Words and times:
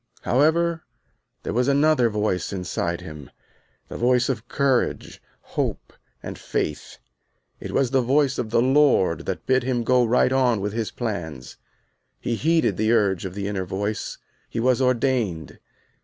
However 0.23 0.81
there 1.43 1.53
was 1.53 1.67
another 1.67 2.09
voice 2.09 2.51
inside 2.51 3.01
him, 3.01 3.29
the 3.87 3.97
voice 3.97 4.29
of 4.29 4.47
courage, 4.47 5.21
hope 5.53 5.93
and 6.23 6.39
faith. 6.39 6.97
It 7.59 7.71
was 7.71 7.91
the 7.91 8.01
voice 8.01 8.39
of 8.39 8.49
the 8.49 8.63
Lord 8.63 9.27
that 9.27 9.45
bid 9.45 9.61
him 9.61 9.83
go 9.83 10.03
right 10.03 10.31
on 10.31 10.59
with 10.59 10.73
his 10.73 10.89
plans. 10.89 11.57
He 12.19 12.33
heeded 12.33 12.77
the 12.77 12.91
urge 12.91 13.25
of 13.25 13.35
the 13.35 13.47
inner 13.47 13.63
voice. 13.63 14.17
He 14.49 14.59
was 14.59 14.81
ordained. 14.81 15.59